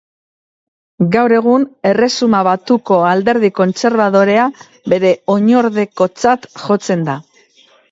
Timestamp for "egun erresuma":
1.39-2.39